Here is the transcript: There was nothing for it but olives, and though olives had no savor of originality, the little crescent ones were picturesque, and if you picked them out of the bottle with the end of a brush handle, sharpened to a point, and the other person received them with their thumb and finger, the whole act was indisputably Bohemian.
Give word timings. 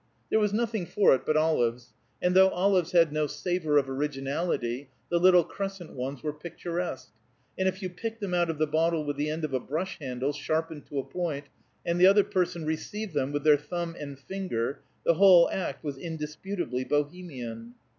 There 0.31 0.39
was 0.39 0.51
nothing 0.51 0.87
for 0.87 1.13
it 1.13 1.27
but 1.27 1.37
olives, 1.37 1.93
and 2.23 2.33
though 2.35 2.49
olives 2.49 2.91
had 2.91 3.13
no 3.13 3.27
savor 3.27 3.77
of 3.77 3.87
originality, 3.87 4.89
the 5.11 5.19
little 5.19 5.43
crescent 5.43 5.91
ones 5.91 6.23
were 6.23 6.33
picturesque, 6.33 7.11
and 7.55 7.67
if 7.67 7.83
you 7.83 7.89
picked 7.91 8.19
them 8.19 8.33
out 8.33 8.49
of 8.49 8.57
the 8.57 8.65
bottle 8.65 9.05
with 9.05 9.15
the 9.15 9.29
end 9.29 9.43
of 9.43 9.53
a 9.53 9.59
brush 9.59 9.99
handle, 9.99 10.33
sharpened 10.33 10.87
to 10.87 10.97
a 10.97 11.03
point, 11.03 11.49
and 11.85 12.01
the 12.01 12.07
other 12.07 12.23
person 12.23 12.65
received 12.65 13.13
them 13.13 13.31
with 13.31 13.43
their 13.43 13.57
thumb 13.57 13.95
and 13.99 14.17
finger, 14.17 14.79
the 15.05 15.13
whole 15.13 15.47
act 15.51 15.83
was 15.83 15.97
indisputably 15.99 16.83
Bohemian. 16.83 17.75